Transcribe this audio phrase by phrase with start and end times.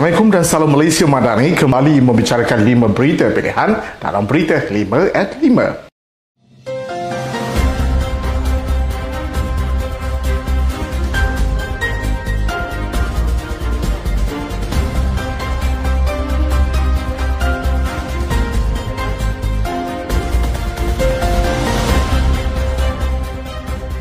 [0.00, 5.89] Assalamualaikum dan salam Malaysia Madani kembali membicarakan lima berita pilihan dalam berita 5 at 5.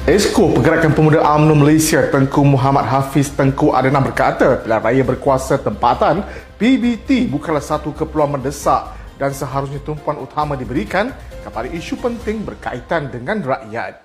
[0.09, 6.25] Esko Pergerakan Pemuda UMNO Malaysia Tengku Muhammad Hafiz Tengku Adena berkata pilihan raya berkuasa tempatan
[6.57, 8.89] PBT bukanlah satu keperluan mendesak
[9.21, 11.13] dan seharusnya tumpuan utama diberikan
[11.45, 14.01] kepada isu penting berkaitan dengan rakyat.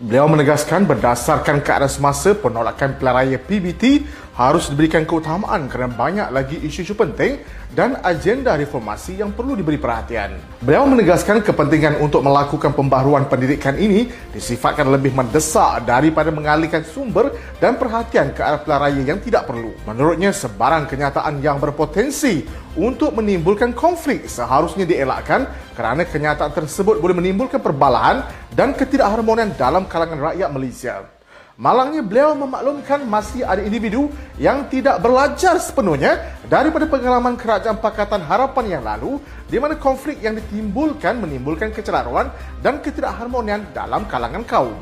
[0.00, 6.62] Beliau menegaskan berdasarkan keadaan semasa penolakan pilihan raya PBT harus diberikan keutamaan kerana banyak lagi
[6.62, 7.42] isu-isu penting
[7.74, 10.38] dan agenda reformasi yang perlu diberi perhatian.
[10.62, 17.74] Beliau menegaskan kepentingan untuk melakukan pembaharuan pendidikan ini disifatkan lebih mendesak daripada mengalihkan sumber dan
[17.74, 19.74] perhatian ke arah pilihan raya yang tidak perlu.
[19.82, 22.46] Menurutnya, sebarang kenyataan yang berpotensi
[22.78, 28.22] untuk menimbulkan konflik seharusnya dielakkan kerana kenyataan tersebut boleh menimbulkan perbalahan
[28.54, 31.17] dan ketidakharmonian dalam kalangan rakyat Malaysia.
[31.58, 38.78] Malangnya beliau memaklumkan masih ada individu yang tidak belajar sepenuhnya daripada pengalaman kerajaan Pakatan Harapan
[38.78, 39.18] yang lalu
[39.50, 42.30] di mana konflik yang ditimbulkan menimbulkan kecelaruan
[42.62, 44.78] dan ketidakharmonian dalam kalangan kaum.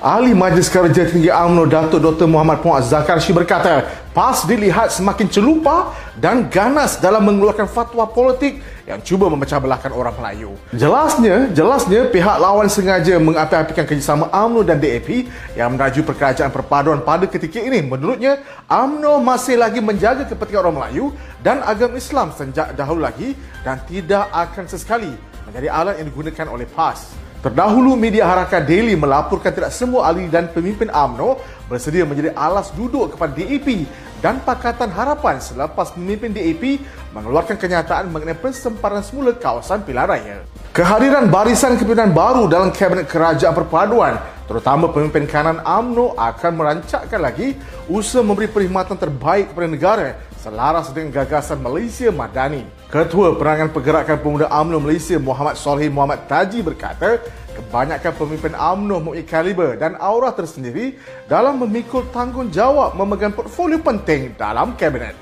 [0.00, 2.24] Ahli Majlis Kerja Tinggi UMNO Datuk Dr.
[2.24, 3.84] Muhammad Puan Zakarshi berkata,
[4.18, 10.10] PAS dilihat semakin celupa dan ganas dalam mengeluarkan fatwa politik yang cuba memecah belahkan orang
[10.18, 10.58] Melayu.
[10.74, 17.30] Jelasnya, jelasnya pihak lawan sengaja mengapi-apikan kerjasama UMNO dan DAP yang meneraju perkerajaan perpaduan pada
[17.30, 17.78] ketika ini.
[17.78, 23.78] Menurutnya, UMNO masih lagi menjaga kepentingan orang Melayu dan agama Islam sejak dahulu lagi dan
[23.86, 25.14] tidak akan sesekali
[25.46, 27.14] menjadi alat yang digunakan oleh PAS.
[27.38, 31.38] Terdahulu media Harakat Daily melaporkan tidak semua ahli dan pemimpin AMNO
[31.70, 33.86] bersedia menjadi alas duduk kepada DAP
[34.18, 36.82] dan Pakatan Harapan selepas pemimpin DAP
[37.14, 40.36] mengeluarkan kenyataan mengenai persemparan semula kawasan pilihan raya.
[40.74, 44.18] Kehadiran barisan kepimpinan baru dalam Kabinet Kerajaan Perpaduan
[44.48, 47.52] terutama pemimpin kanan AMNO akan merancakkan lagi
[47.86, 50.08] usaha memberi perkhidmatan terbaik kepada negara
[50.40, 52.64] selaras dengan gagasan Malaysia Madani.
[52.88, 57.20] Ketua Perangan Pergerakan Pemuda UMNO Malaysia Muhammad Solhi Muhammad Taji berkata,
[57.68, 60.96] kebanyakan pemimpin UMNO mempunyai kaliber dan aura tersendiri
[61.28, 65.12] dalam memikul tanggungjawab memegang portfolio penting dalam kabinet.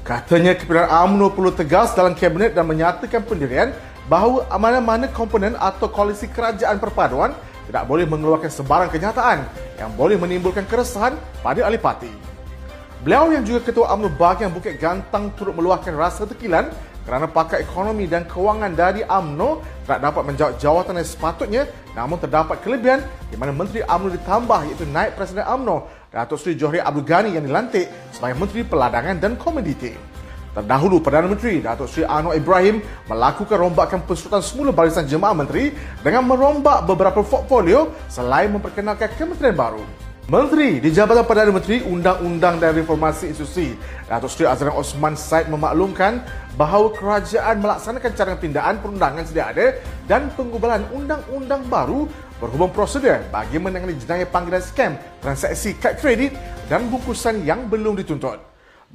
[0.00, 3.76] Katanya kepimpinan UMNO perlu tegas dalam kabinet dan menyatakan pendirian
[4.08, 7.36] bahawa mana-mana komponen atau koalisi kerajaan perpaduan
[7.68, 9.44] tidak boleh mengeluarkan sebarang kenyataan
[9.76, 11.12] yang boleh menimbulkan keresahan
[11.44, 12.08] pada ahli parti.
[13.04, 16.72] Beliau yang juga Ketua UMNO bahagian Bukit Gantang turut meluahkan rasa tekilan
[17.04, 22.64] kerana pakar ekonomi dan kewangan dari UMNO tak dapat menjawab jawatan yang sepatutnya namun terdapat
[22.64, 27.36] kelebihan di mana Menteri UMNO ditambah iaitu naik Presiden UMNO Datuk Seri Johri Abdul Ghani
[27.36, 30.14] yang dilantik sebagai Menteri Peladangan dan Komoditi.
[30.54, 32.78] Terdahulu Perdana Menteri Datuk Seri Anwar Ibrahim
[33.10, 35.74] melakukan rombakan pensurutan semula barisan jemaah menteri
[36.06, 39.82] dengan merombak beberapa portfolio selain memperkenalkan kementerian baru.
[40.24, 43.76] Menteri di Jabatan Perdana Menteri Undang-Undang dan Reformasi Institusi
[44.08, 46.24] Datuk Seri Azran Osman Said memaklumkan
[46.56, 49.76] bahawa kerajaan melaksanakan carangan pindaan perundangan sedia ada
[50.08, 52.08] dan pengubahan undang-undang baru
[52.40, 56.32] berhubung prosedur bagi menangani jenayah panggilan skam transaksi kad kredit
[56.72, 58.40] dan bungkusan yang belum dituntut.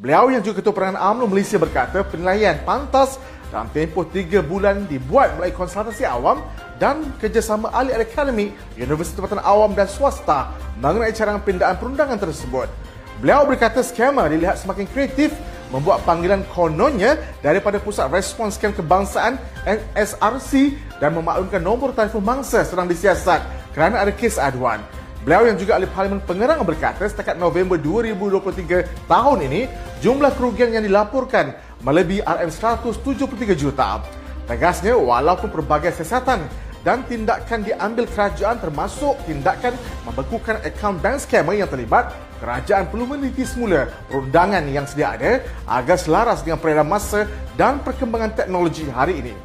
[0.01, 3.21] Beliau yang juga Ketua Perangan UMNO Malaysia berkata penilaian pantas
[3.53, 6.41] dalam tempoh tiga bulan dibuat melalui konsultasi awam
[6.79, 12.71] dan kerjasama ahli akademik Universiti Tempatan Awam dan Swasta mengenai carangan pindaan perundangan tersebut.
[13.19, 15.35] Beliau berkata skamer dilihat semakin kreatif
[15.69, 22.87] membuat panggilan kononnya daripada Pusat Respons Skam Kebangsaan NSRC dan memaklumkan nombor telefon mangsa sedang
[22.87, 23.43] disiasat
[23.75, 24.81] kerana ada kes aduan.
[25.19, 29.67] Beliau yang juga ahli parlimen pengerang berkata setakat November 2023 tahun ini,
[29.99, 31.51] jumlah kerugian yang dilaporkan
[31.83, 33.99] melebihi RM173 juta.
[34.47, 36.47] Tegasnya, walaupun pelbagai siasatan
[36.83, 39.75] dan tindakan diambil kerajaan termasuk tindakan
[40.07, 45.97] membekukan akaun bank scammer yang terlibat, kerajaan perlu meneliti semula perundangan yang sedia ada agar
[45.99, 47.27] selaras dengan peredaran masa
[47.59, 49.35] dan perkembangan teknologi hari ini.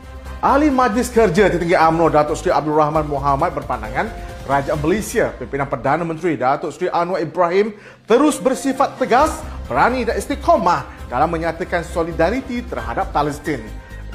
[0.45, 4.13] Ahli Majlis Kerja Tertinggi UMNO Datuk Seri Abdul Rahman Muhammad berpandangan
[4.45, 7.73] Kerajaan Malaysia, pimpinan Perdana Menteri Datuk Seri Anwar Ibrahim
[8.05, 13.65] terus bersifat tegas, berani dan istiqomah dalam menyatakan solidariti terhadap Palestin.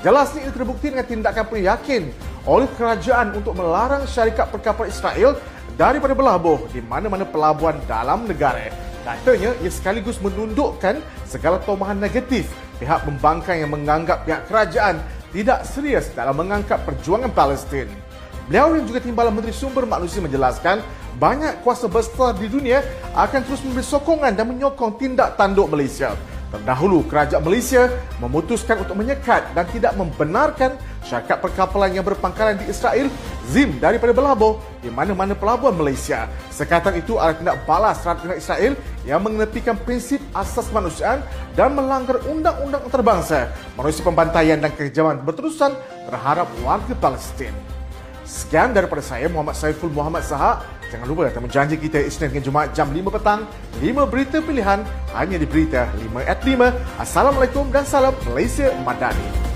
[0.05, 2.13] Jelasnya ini terbukti dengan tindakan penuh yakin
[2.49, 5.37] oleh kerajaan untuk melarang syarikat perkapal Israel
[5.77, 8.73] daripada berlabuh di mana-mana pelabuhan dalam negara.
[9.05, 10.97] Katanya ia sekaligus menundukkan
[11.29, 12.49] segala tomahan negatif
[12.81, 14.97] pihak pembangkang yang menganggap pihak kerajaan
[15.29, 17.85] tidak serius dalam mengangkat perjuangan Palestin.
[18.49, 20.81] Beliau yang juga Timbalan Menteri Sumber Manusia menjelaskan
[21.21, 22.81] banyak kuasa besar di dunia
[23.13, 26.17] akan terus memberi sokongan dan menyokong tindak tanduk Malaysia.
[26.49, 30.73] Terdahulu, kerajaan Malaysia memutuskan untuk menyekat dan tidak membenarkan
[31.05, 33.05] syarikat perkapalan yang berpangkalan di Israel
[33.53, 36.25] ZIM daripada berlabuh di mana-mana pelabuhan Malaysia.
[36.49, 38.73] Sekatan itu adalah tindak balas terhadap tindak Israel
[39.05, 41.21] yang mengenepikan prinsip asas manusiaan
[41.53, 45.77] dan melanggar undang-undang antarabangsa, manusia pembantaian dan kekejaman berterusan
[46.09, 47.53] terhadap warga Palestin.
[48.25, 50.65] Sekian daripada saya, Muhammad Saiful Muhammad Sahak.
[50.89, 53.45] Jangan lupa temu janji kita Isnin hingga Jumaat jam 5 petang.
[53.77, 54.81] 5 berita pilihan
[55.13, 56.73] hanya di Berita 5 at 5.
[56.97, 59.48] Assalamualaikum dan salam Malaysia Madani.